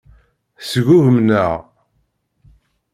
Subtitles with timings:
[0.69, 1.53] Sgugmen-aɣ.